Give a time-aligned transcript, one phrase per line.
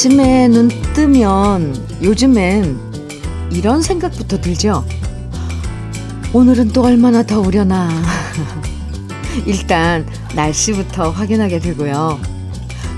[0.00, 2.78] 아침에 눈 뜨면 요즘엔
[3.52, 4.82] 이런 생각부터 들죠.
[6.32, 7.90] 오늘은 또 얼마나 더우려나.
[9.44, 12.18] 일단 날씨부터 확인하게 되고요.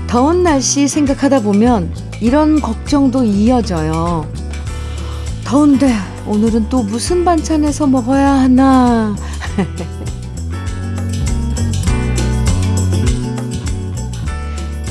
[0.07, 4.25] 더운 날씨 생각하다 보면 이런 걱정도 이어져요.
[5.43, 5.93] 더운데
[6.25, 9.13] 오늘은 또 무슨 반찬에서 먹어야 하나.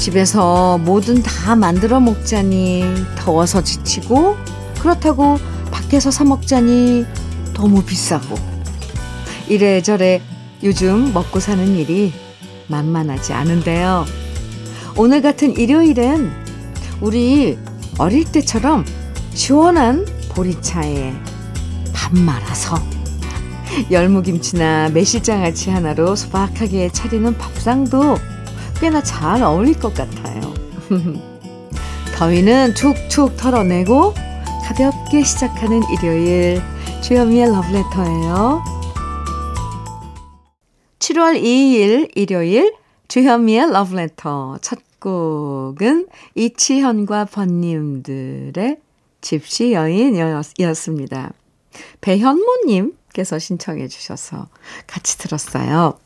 [0.02, 2.83] 집에서 뭐든 다 만들어 먹자니
[3.16, 4.37] 더워서 지치고
[4.80, 5.38] 그렇다고
[5.70, 7.06] 밖에서 사 먹자니
[7.55, 8.34] 너무 비싸고
[9.47, 10.20] 이래저래
[10.65, 12.12] 요즘 먹고 사는 일이
[12.66, 14.05] 만만하지 않은데요.
[14.97, 16.33] 오늘 같은 일요일엔
[17.00, 17.56] 우리
[17.97, 18.84] 어릴 때처럼
[19.34, 21.14] 시원한 보리차에
[21.92, 22.77] 밥 말아서
[23.89, 28.19] 열무김치나 매실장아찌 하나로 소박하게 차리는 밥상도
[28.83, 30.41] 꽤나 잘 어울릴 것 같아요.
[32.16, 34.12] 더위는 툭툭 털어내고
[34.64, 36.61] 가볍게 시작하는 일요일
[37.00, 38.64] 주현미의 러브레터예요.
[40.98, 42.75] 7월 2일 일요일
[43.06, 48.78] 주현미의 러브레터 첫 곡은 이치현과 번님들의
[49.20, 51.33] 집시 여인이었습니다.
[52.00, 54.48] 배현모님께서 신청해 주셔서
[54.88, 56.00] 같이 들었어요.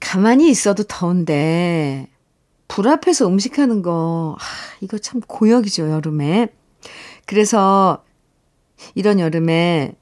[0.00, 2.08] 가만히 있어도 더운데
[2.68, 4.42] 불 앞에서 음식하는 거 아,
[4.80, 6.48] 이거 참 고역이죠 여름에.
[7.26, 8.02] 그래서
[8.94, 9.94] 이런 여름에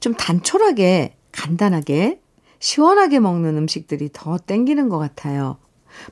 [0.00, 2.20] 좀 단촐하게 간단하게
[2.58, 5.58] 시원하게 먹는 음식들이 더 땡기는 것 같아요.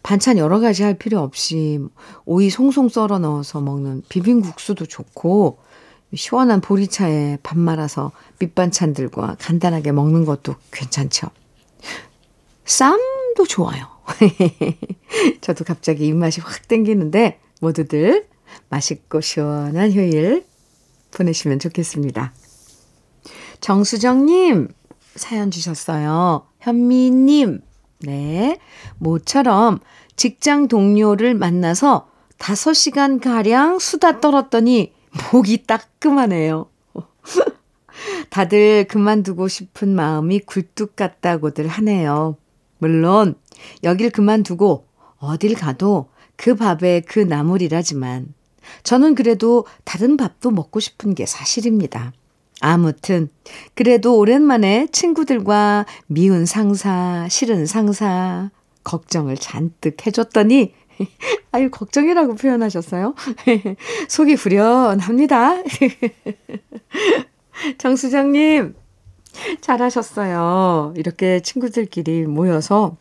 [0.02, 1.78] 반찬 여러 가지 할 필요 없이
[2.24, 5.58] 오이 송송 썰어 넣어서 먹는 비빔국수도 좋고
[6.14, 11.28] 시원한 보리차에 밥 말아서 밑반찬들과 간단하게 먹는 것도 괜찮죠.
[12.64, 13.86] 쌈도 좋아요.
[15.41, 18.29] 저도 갑자기 입맛이 확 땡기는데 모두들
[18.69, 20.45] 맛있고 시원한 휴일
[21.13, 22.35] 보내시면 좋겠습니다.
[23.61, 24.69] 정수정님
[25.17, 26.47] 사연 주셨어요.
[26.61, 27.61] 현미님,
[28.01, 28.58] 네.
[28.98, 29.81] 모처럼
[30.17, 32.08] 직장 동료를 만나서
[32.39, 34.92] 5시간 가량 수다 떨었더니
[35.33, 36.69] 목이 따끔하네요.
[38.31, 42.36] 다들 그만두고 싶은 마음이 굴뚝 같다고들 하네요.
[42.84, 43.34] 물론
[43.83, 44.86] 여길 그만두고
[45.17, 48.34] 어딜 가도 그 밥에 그 나물이라지만
[48.83, 52.12] 저는 그래도 다른 밥도 먹고 싶은 게 사실입니다.
[52.61, 53.30] 아무튼
[53.72, 58.50] 그래도 오랜만에 친구들과 미운 상사, 싫은 상사
[58.84, 60.74] 걱정을 잔뜩 해줬더니
[61.52, 63.14] 아유 걱정이라고 표현하셨어요.
[64.11, 65.62] 속이 후련합니다.
[67.78, 68.74] 정수장님
[69.61, 70.95] 잘하셨어요.
[70.96, 72.96] 이렇게 친구들끼리 모여서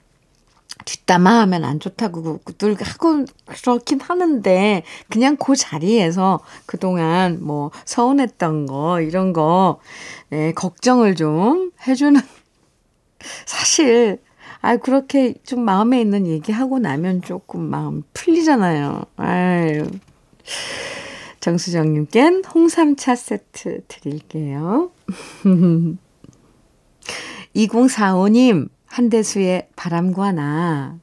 [0.86, 9.02] 뒷담화 하면 안 좋다고 늘 하고 그렇긴 하는데 그냥 그 자리에서 그동안 뭐 서운했던 거
[9.02, 9.80] 이런 거
[10.30, 12.20] 네, 걱정을 좀 해주는
[13.46, 14.20] 사실
[14.62, 19.04] 아 그렇게 좀 마음에 있는 얘기하고 나면 조금 마음 풀리잖아요.
[19.18, 19.86] 아유.
[21.42, 24.92] 정수정님껜 홍삼차 세트 드릴게요.
[27.56, 30.98] 2045님, 한대수의 바람과 나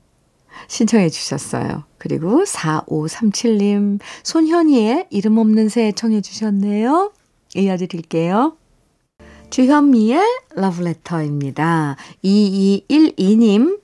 [0.68, 1.84] 신청해 주셨어요.
[1.98, 7.12] 그리고 4537님, 손현희의 이름 없는 새 청해 주셨네요.
[7.54, 8.56] 이어드릴게요.
[9.50, 10.22] 주현미의
[10.54, 11.96] 러브레터입니다.
[12.24, 13.80] 2212님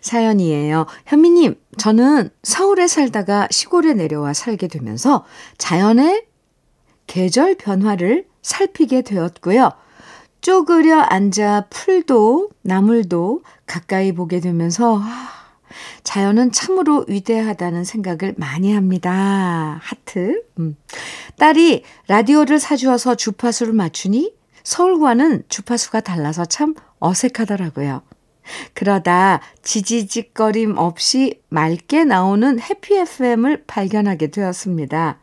[0.00, 0.86] 사연이에요.
[1.06, 5.24] 현미님, 저는 서울에 살다가 시골에 내려와 살게 되면서
[5.56, 6.24] 자연의
[7.06, 9.70] 계절 변화를 살피게 되었고요.
[10.40, 15.30] 쪼그려 앉아 풀도 나물도 가까이 보게 되면서 아,
[16.02, 19.78] 자연은 참으로 위대하다는 생각을 많이 합니다.
[19.82, 20.42] 하트.
[20.58, 20.76] 음.
[21.38, 28.02] 딸이 라디오를 사주어서 주파수를 맞추니 서울과는 주파수가 달라서 참 어색하더라고요.
[28.72, 35.20] 그러다 지지직거림 없이 맑게 나오는 해피 FM을 발견하게 되었습니다.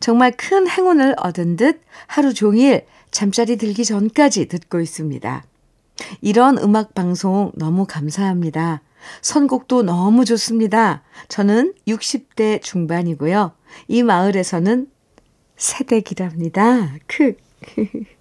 [0.00, 5.44] 정말 큰 행운을 얻은 듯 하루 종일 잠자리 들기 전까지 듣고 있습니다.
[6.20, 8.82] 이런 음악 방송 너무 감사합니다.
[9.22, 11.02] 선곡도 너무 좋습니다.
[11.28, 13.52] 저는 60대 중반이고요.
[13.88, 14.88] 이 마을에서는
[15.56, 16.94] 새댁이랍니다.
[17.06, 17.34] 크.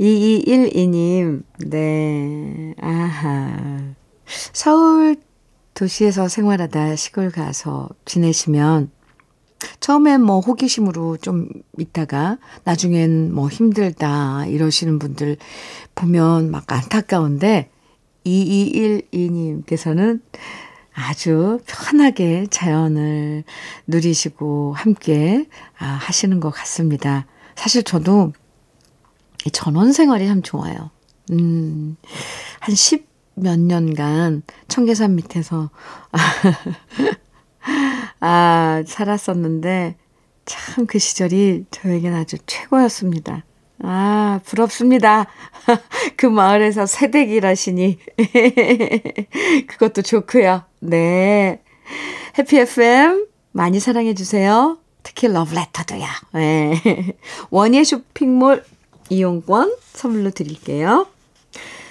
[0.00, 3.94] 2212님, 네, 아하.
[4.24, 5.16] 서울
[5.74, 8.90] 도시에서 생활하다 시골 가서 지내시면
[9.80, 11.48] 처음엔 뭐 호기심으로 좀
[11.78, 15.36] 있다가 나중엔 뭐 힘들다 이러시는 분들
[15.94, 17.70] 보면 막 안타까운데
[18.26, 20.20] 2212님께서는
[20.92, 23.44] 아주 편하게 자연을
[23.86, 25.46] 누리시고 함께
[25.78, 27.26] 아, 하시는 것 같습니다.
[27.54, 28.32] 사실 저도
[29.52, 30.90] 전원 생활이 참 좋아요.
[31.30, 31.96] 음,
[32.60, 33.04] 한10
[33.34, 35.70] 몇 년간 청계산 밑에서
[38.20, 39.96] 아, 살았었는데
[40.46, 43.44] 참 그 시절이 저에겐 아주 최고였습니다.
[43.82, 45.26] 아, 부럽습니다.
[46.16, 47.98] 그 마을에서 새댁이라시니.
[49.68, 50.64] 그것도 좋고요.
[50.80, 51.62] 네.
[52.38, 54.78] 해피 FM 많이 사랑해 주세요.
[55.02, 56.04] 특히 러브레터도요.
[56.34, 56.82] 네.
[57.50, 58.64] 원예 쇼핑몰
[59.08, 61.06] 이용권 선물로 드릴게요.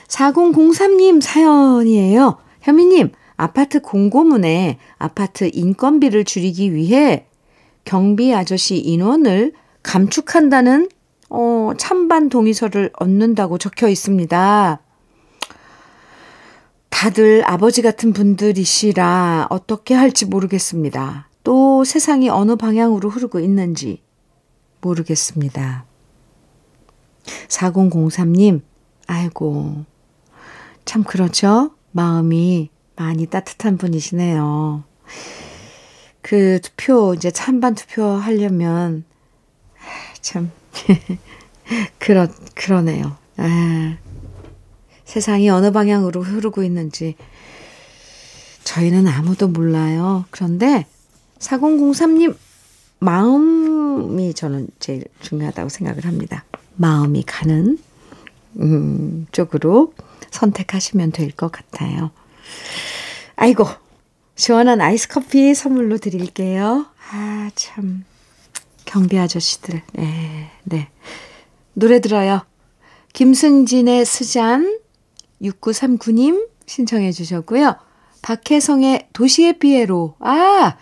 [0.07, 2.37] 4003님 사연이에요.
[2.61, 7.25] 현미님, 아파트 공고문에 아파트 인건비를 줄이기 위해
[7.85, 10.89] 경비 아저씨 인원을 감축한다는
[11.29, 14.81] 어, 찬반 동의서를 얻는다고 적혀 있습니다.
[16.89, 21.29] 다들 아버지 같은 분들이시라 어떻게 할지 모르겠습니다.
[21.45, 24.03] 또 세상이 어느 방향으로 흐르고 있는지
[24.81, 25.85] 모르겠습니다.
[27.47, 28.63] 4003님,
[29.07, 29.85] 아이고,
[30.83, 31.71] 참 그렇죠?
[31.93, 34.83] 마음이 많이 따뜻한 분이시네요.
[36.21, 39.05] 그 투표, 이제 찬반 투표 하려면,
[40.19, 40.51] 참,
[41.97, 43.15] 그러, 그러네요.
[43.37, 43.97] 아,
[45.05, 47.15] 세상이 어느 방향으로 흐르고 있는지
[48.65, 50.25] 저희는 아무도 몰라요.
[50.29, 50.85] 그런데
[51.39, 52.35] 4003님
[52.99, 56.43] 마음이 저는 제일 중요하다고 생각을 합니다.
[56.75, 57.79] 마음이 가는
[58.59, 59.93] 음, 쪽으로
[60.31, 62.11] 선택하시면 될 것 같아요.
[63.35, 63.65] 아이고,
[64.35, 66.85] 시원한 아이스 커피 선물로 드릴게요.
[67.11, 68.05] 아, 참.
[68.85, 69.81] 경비 아저씨들.
[69.93, 70.89] 네, 네.
[71.73, 72.41] 노래 들어요.
[73.13, 74.79] 김승진의 스잔
[75.41, 77.75] 6939님 신청해 주셨고요.
[78.21, 80.15] 박혜성의 도시의 피에로.
[80.19, 80.77] 아,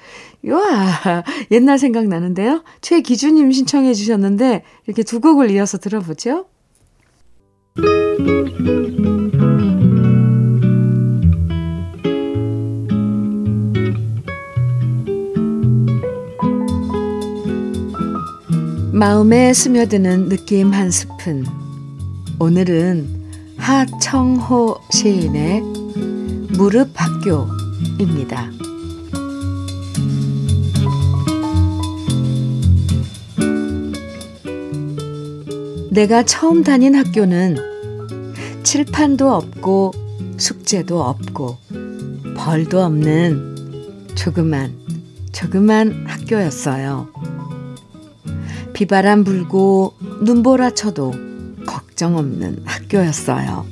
[0.45, 2.63] 와, 옛날 생각나는데요.
[2.81, 6.47] 최기주님 신청해 주셨는데 이렇게 두 곡을 이어서 들어보죠.
[18.97, 21.45] 마음에 스며드는 느낌 한 스푼.
[22.39, 23.07] 오늘은
[23.55, 25.61] 하청호 시인의
[26.57, 28.49] 무릎 학교입니다.
[35.91, 37.55] 내가 처음 다닌 학교는
[38.63, 39.93] 칠판도 없고
[40.37, 41.59] 숙제도 없고
[42.35, 44.73] 벌도 없는 조그만
[45.31, 47.16] 조그만 학교였어요.
[48.77, 51.11] 비바람 불고 눈보라 쳐도
[51.65, 53.65] 걱정 없는 학교였어요.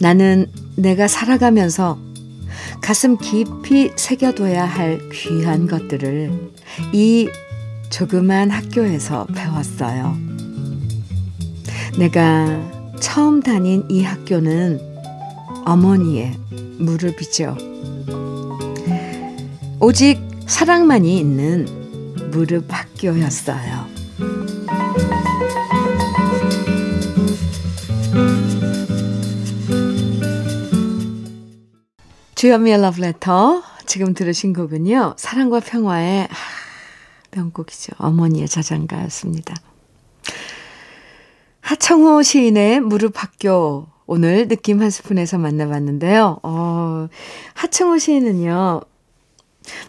[0.00, 1.98] 나는 내가 살아가면서
[2.80, 6.32] 가슴 깊이 새겨둬야 할 귀한 것들을
[6.94, 7.28] 이
[7.90, 10.16] 조그만 학교에서 배웠어요.
[11.98, 12.46] 내가
[13.00, 14.80] 처음 다닌 이 학교는
[15.66, 16.38] 어머니의
[16.78, 17.58] 무릎이죠.
[19.78, 21.66] 오직 사랑만이 있는
[22.30, 23.86] 무릎 학교 였어요.
[32.34, 35.14] 주현미의 러브레터 지금 들으신 곡은요.
[35.16, 36.28] 사랑과 평화의
[37.32, 37.92] 명곡이죠.
[37.98, 39.54] 어머니의 자장가였습니다.
[41.60, 46.40] 하청호 시인의 무릎 학교 오늘 느낌 한 스푼에서 만나봤는데요.
[46.42, 47.08] 어,
[47.54, 48.80] 하청호 시인은요.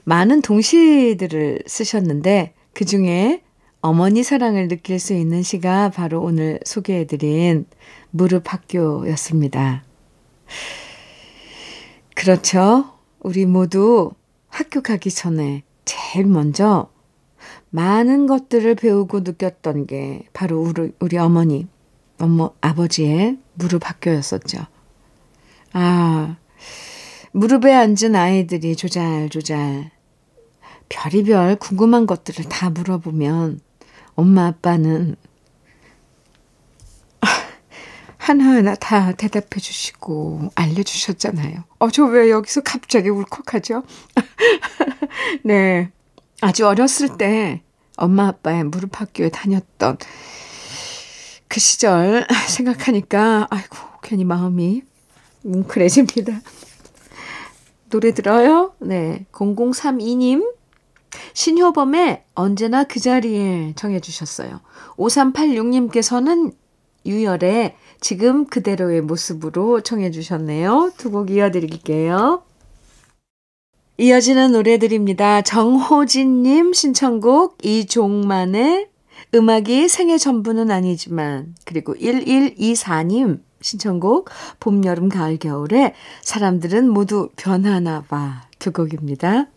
[0.03, 3.43] 많은 동시들을 쓰셨는데 그 중에
[3.81, 7.65] 어머니 사랑을 느낄 수 있는 시가 바로 오늘 소개해드린
[8.11, 9.83] 무릎 학교였습니다.
[12.15, 12.85] 그렇죠.
[13.19, 14.11] 우리 모두
[14.47, 16.89] 학교 가기 전에 제일 먼저
[17.71, 21.67] 많은 것들을 배우고 느꼈던 게 바로 우리, 우리 어머니,
[22.19, 24.59] 어머, 아버지의 무릎 학교였었죠.
[25.73, 26.37] 아,
[27.31, 29.91] 무릎에 앉은 아이들이 조잘조잘
[30.89, 33.59] 별이별 궁금한 것들을 다 물어보면
[34.15, 35.15] 엄마 아빠는
[38.17, 41.65] 하나하나 다 대답해 주시고 알려주셨잖아요.
[41.79, 43.83] 어, 저 왜 여기서 갑자기 울컥하죠?
[45.43, 45.91] 네.
[46.39, 47.61] 아주 어렸을 때
[47.97, 49.97] 엄마 아빠의 무릎 학교에 다녔던
[51.49, 54.83] 그 시절 생각하니까, 아이고, 괜히 마음이
[55.43, 56.39] 뭉클해집니다.
[57.89, 58.73] 노래 들어요?
[58.79, 59.25] 네.
[59.33, 60.49] 0032님.
[61.33, 64.61] 신효범의 언제나 그 자리에 정해주셨어요.
[64.97, 66.53] 5386님께서는
[67.05, 70.91] 유열의 지금 그대로의 모습으로 청해 주셨네요.
[70.97, 72.43] 두 곡 이어드릴게요.
[73.97, 75.41] 이어지는 노래들입니다.
[75.43, 78.89] 정호진님 신청곡 이종만의
[79.35, 84.29] 음악이 생애 전부는 아니지만 그리고 1124님 신청곡
[84.59, 89.47] 봄, 여름, 가을, 겨울에 사람들은 모두 변하나 봐 두 곡입니다.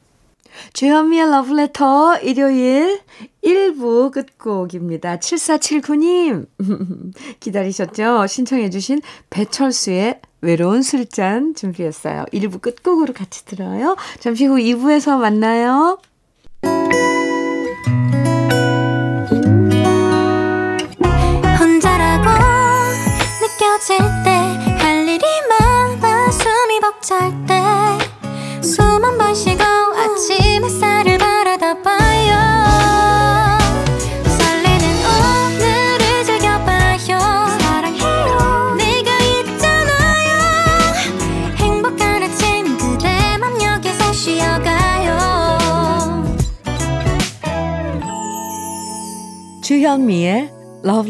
[0.72, 3.00] 주현미의 러브레터 일요일
[3.44, 5.18] 1부 끝곡입니다.
[5.18, 6.46] 7479님
[7.40, 8.26] 기다리셨죠?
[8.26, 12.25] 신청해 주신 배철수의 외로운 술잔 준비했어요.
[12.32, 13.96] 1부 끝곡으로 같이 들어요.
[14.20, 15.98] 잠시 후 2부에서 만나요.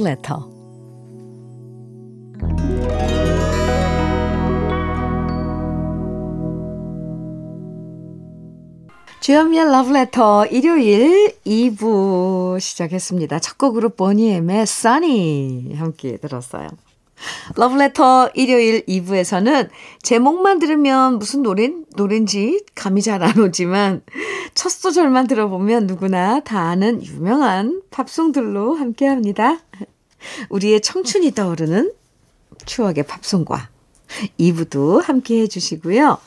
[0.07, 0.49] 러브레터
[9.21, 13.41] 주현미의 러브레터 일요일 2부 시작했습니다.
[13.41, 16.69] 첫 곡으로 보니엠의 Sunny 함께 들었어요.
[17.57, 19.69] 러브레터 일요일 2부에서는
[20.03, 24.03] 제목만 들으면 무슨 노래, 노래인지 감이 잘 안 오지만
[24.55, 29.59] 첫 소절만 들어보면 누구나 다 아는 유명한 팝송들로 함께 합니다.
[30.49, 31.93] 우리의 청춘이 떠오르는
[32.65, 33.69] 추억의 팝송과
[34.39, 36.19] 2부도 함께 해주시고요.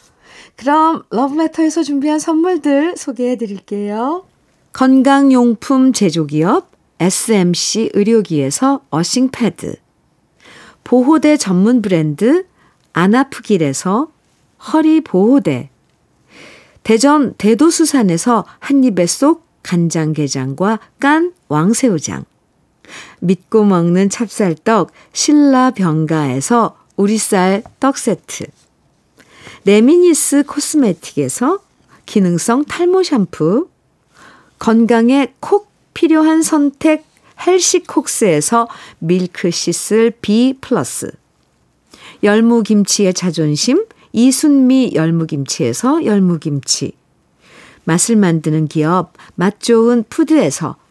[0.55, 4.25] 그럼 러브레터에서 준비한 선물들 소개해 드릴게요.
[4.74, 6.69] 건강용품 제조기업
[7.00, 9.75] SMC 의료기에서 어싱패드
[10.84, 12.46] 보호대 전문 브랜드
[12.93, 14.12] 안아프길에서
[14.74, 15.69] 허리보호대
[16.84, 22.25] 대전 대도수산에서 한입에 쏙 간장게장과 깐 왕새우장
[23.19, 28.46] 믿고 먹는 찹쌀떡 신라병가에서 우리쌀 떡 세트.
[29.65, 31.60] 레미니스 코스메틱에서
[32.05, 33.69] 기능성 탈모 샴푸,
[34.58, 37.05] 건강에 콕 필요한 선택
[37.46, 38.67] 헬시콕스에서
[39.00, 41.12] 밀크시슬 B 플러스,
[42.24, 46.93] 열무김치의 자존심 이순미 열무김치에서 열무김치,
[47.84, 50.75] 맛을 만드는 기업 맛 좋은 푸드에서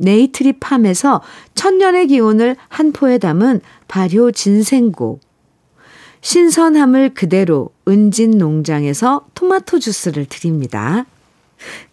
[0.00, 1.22] 네이트리팜에서
[1.54, 5.20] 천년의 기운을 한 포에 담은 발효 진생고,
[6.22, 11.06] 신선함을 그대로 은진 농장에서 토마토 주스를 드립니다.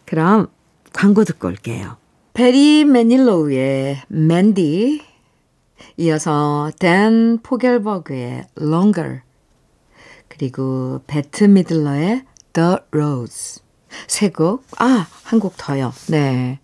[0.06, 0.48] 그럼
[0.94, 1.98] 광고 듣고 올게요.
[2.34, 5.02] 베리 매닐로우의 맨디,
[5.98, 9.22] 이어서 댄 포겔버그의 Longer,
[10.28, 12.24] 그리고 배트 미들러의
[12.54, 13.62] The Rose.
[14.08, 15.94] 세 곡, 아, 한 곡 더요.
[16.10, 16.60] 네.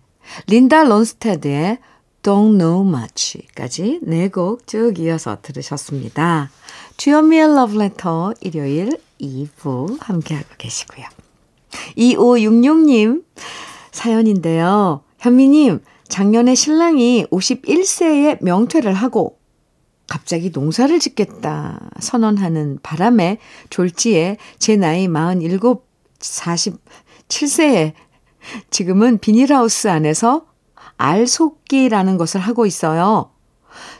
[0.46, 1.78] 린다 론스테드의
[2.22, 6.50] Don't Know Much까지 네 곡 쭉 이어서 들으셨습니다.
[6.96, 11.06] 주연미의 러브레터 일요일 2부 함께하고 계시고요.
[11.96, 13.24] 2566님
[13.92, 15.02] 사연인데요.
[15.18, 19.38] 현미님, 작년에 신랑이 51세에 명퇴를 하고
[20.06, 23.38] 갑자기 농사를 짓겠다 선언하는 바람에
[23.70, 25.60] 졸지에 제 나이 47,
[26.18, 27.92] 47세에
[28.70, 30.46] 지금은 비닐하우스 안에서
[30.96, 33.30] 알속기라는 것을 하고 있어요.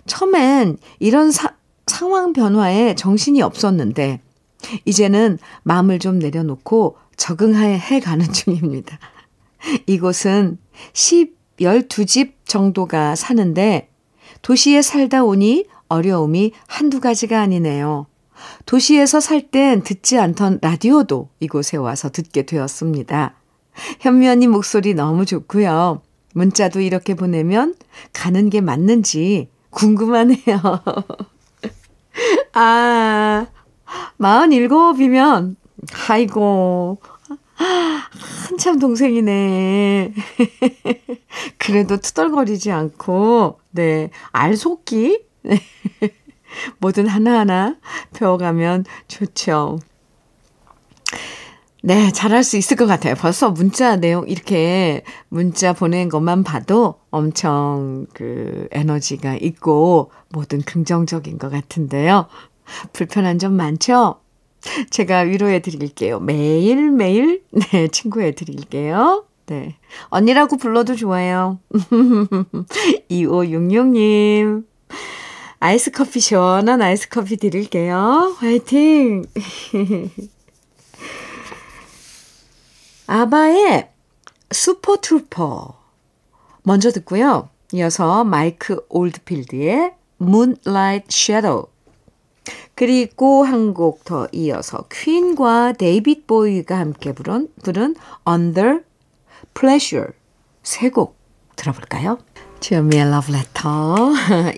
[0.07, 1.55] 처음엔 이런 사,
[1.87, 4.21] 상황 변화에 정신이 없었는데,
[4.85, 8.99] 이제는 마음을 좀 내려놓고 적응해 가는 중입니다.
[9.87, 10.59] 이곳은
[10.93, 13.89] 10, 12집 정도가 사는데,
[14.43, 18.07] 도시에 살다 오니 어려움이 한두 가지가 아니네요.
[18.67, 23.35] 도시에서 살 땐 듣지 않던 라디오도 이곳에 와서 듣게 되었습니다.
[24.01, 26.03] 현미 언니 목소리 너무 좋고요.
[26.35, 27.75] 문자도 이렇게 보내면
[28.13, 30.43] 가는 게 맞는지 궁금하네요.
[32.55, 33.47] 아,
[34.19, 35.57] 47이면,
[36.09, 36.99] 아이고,
[37.55, 40.13] 한참 동생이네.
[41.59, 45.25] 그래도 투덜거리지 않고, 네, 알속기?
[45.43, 45.61] 네.
[46.79, 47.77] 뭐든 하나하나
[48.13, 49.79] 배워가면 좋죠.
[51.87, 53.15] 네, 잘할 수 있을 것 같아요.
[53.15, 61.51] 벌써 문자 내용, 이렇게 문자 보낸 것만 봐도 엄청 그 에너지가 있고 뭐든 긍정적인 것
[61.51, 62.27] 같은데요.
[62.95, 64.15] 불편한 점 많죠?
[64.89, 66.21] 제가 위로해 드릴게요.
[66.21, 69.27] 매일매일, 네, 친구해 드릴게요.
[69.45, 69.77] 네.
[70.09, 71.59] 언니라고 불러도 좋아요.
[73.11, 74.65] 2566님.
[75.61, 78.35] 아이스 커피, 시원한 아이스 커피 드릴게요.
[78.39, 79.25] 화이팅!
[83.07, 83.91] 아바의
[84.51, 85.75] Super Trouper
[86.63, 87.49] 먼저 듣고요.
[87.73, 91.67] 이어서 마이크 올드필드의 Moonlight Shadow
[92.75, 97.97] 그리고 한 곡 더 이어서 퀸과 데이빗 보위가 함께 부른, 부른
[98.29, 98.83] Under
[99.55, 100.09] Pressure
[100.63, 101.17] 세 곡
[101.57, 102.19] 들어볼까요?
[102.61, 103.95] 주현미의 러브레터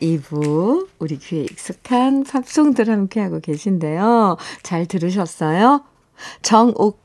[0.01, 4.37] 2부 우리 귀에 익숙한 팝송들 함께하고 계신데요.
[4.63, 5.83] 잘 들으셨어요?
[6.43, 7.01] 정옥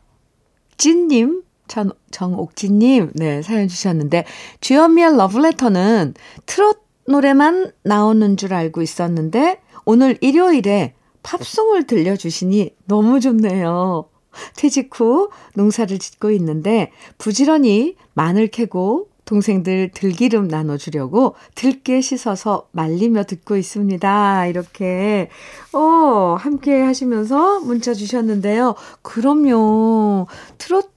[0.81, 4.25] 진님 전, 정옥진님, 네, 사연 주셨는데,
[4.61, 6.15] 주현미의 러브레터는
[6.47, 14.09] 트롯 노래만 나오는 줄 알고 있었는데, 오늘 일요일에 팝송을 들려주시니 너무 좋네요.
[14.57, 23.55] 퇴직 후 농사를 짓고 있는데, 부지런히 마늘 캐고 동생들 들기름 나눠주려고 들깨 씻어서 말리며 듣고
[23.55, 24.48] 있습니다.
[24.48, 25.29] 이렇게,
[25.72, 28.75] 어, 함께 하시면서 문자 주셨는데요.
[29.01, 30.27] 그럼요.
[30.57, 30.91] 트롯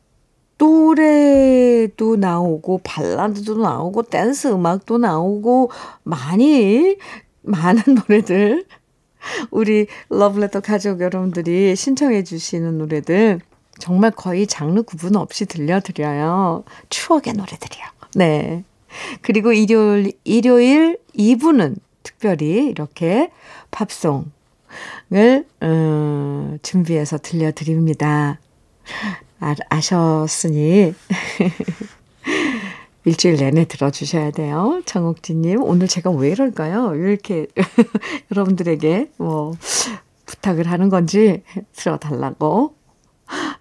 [0.58, 5.70] 노래도 나오고 발라드도 나오고 댄스 음악도 나오고
[6.02, 6.96] 많이
[7.42, 8.64] 많은 노래들
[9.50, 13.40] 우리 러블레터 가족 여러분들이 신청해 주시는 노래들
[13.78, 16.64] 정말 거의 장르 구분 없이 들려드려요.
[16.88, 18.03] 추억의 노래들이요.
[18.14, 18.64] 네.
[19.22, 23.30] 그리고 일요일, 일요일 2부는 특별히 이렇게
[23.70, 24.26] 팝송을,
[25.60, 28.38] 어, 준비해서 들려드립니다.
[29.40, 30.94] 아, 아셨으니
[33.04, 34.80] 일주일 내내 들어주셔야 돼요.
[34.86, 36.86] 정옥진님, 오늘 제가 왜 이럴까요?
[36.86, 37.46] 왜 이렇게
[38.32, 39.52] 여러분들에게 뭐
[40.24, 41.42] 부탁을 하는 건지
[41.74, 42.74] 들어달라고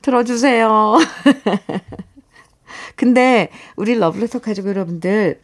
[0.01, 0.97] 들어주세요.
[2.95, 5.41] 근데 우리 러블레터 가족 여러분들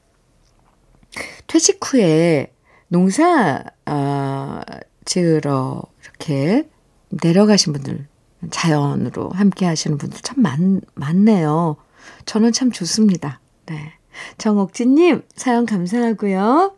[1.47, 2.53] 퇴직 후에
[2.87, 4.61] 농사 어,
[5.05, 6.69] 지으러 이렇게
[7.09, 8.07] 내려가신 분들
[8.51, 11.77] 자연으로 함께 하시는 분들 참 많, 많네요.
[12.25, 13.39] 저는 참 좋습니다.
[13.65, 13.93] 네.
[14.37, 16.75] 정옥진님, 사연 감사하고요.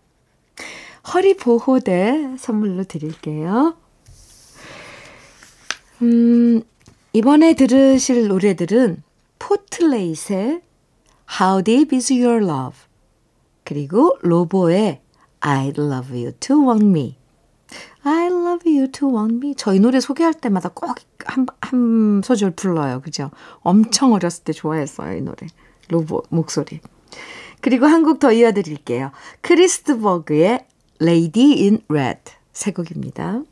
[1.13, 3.75] 허리 보호대 선물로 드릴게요.
[6.01, 6.61] 음,
[7.13, 9.03] 이번에 들으실 노래들은
[9.41, 10.61] 포틀레이트의
[11.39, 12.77] How Deep Is Your Love
[13.63, 15.01] 그리고 로보의
[15.41, 17.17] I'd Love You To Want Me
[18.03, 19.55] I love you to want me.
[19.55, 22.99] 저희 노래 소개할 때마다 꼭 한, 한 소절 불러요.
[23.01, 23.31] 그죠?
[23.61, 25.15] 엄청 어렸을 때 좋아했어요.
[25.17, 25.47] 이 노래.
[25.89, 26.81] 로보 목소리.
[27.61, 29.11] 그리고 한 곡 더 이어드릴게요.
[29.41, 30.65] 크리스트버그의
[31.01, 32.33] Lady in Red.
[32.51, 33.43] 세 곡입니다.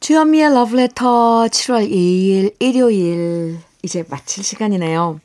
[0.00, 5.20] 주현미의 러브레터 7월 2일 일요일 이제 마칠 시간이네요.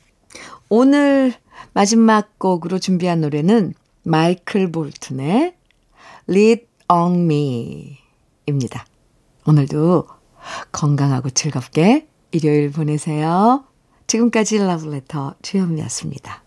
[0.68, 1.32] 오늘
[1.72, 5.54] 마지막 곡으로 준비한 노래는 마이클 볼튼의
[6.28, 7.96] Lead on Me
[8.44, 8.84] 입니다.
[9.46, 10.08] 오늘도
[10.72, 13.64] 건강하고 즐겁게 일요일 보내세요.
[14.06, 16.45] 지금까지 러브레터 주현미였습니다.